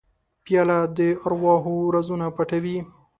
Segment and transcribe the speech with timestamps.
[0.43, 2.77] پیاله د ارواحو رازونه پټوي.